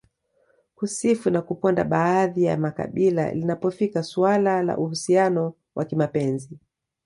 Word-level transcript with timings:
kusifu 0.75 1.29
na 1.29 1.41
kuponda 1.41 1.83
baadhi 1.83 2.43
ya 2.43 2.57
makabila 2.57 3.33
linapofika 3.33 4.03
suala 4.03 4.63
la 4.63 4.77
uhusiano 4.77 5.53
wa 5.75 5.85
kimapenzi 5.85 6.57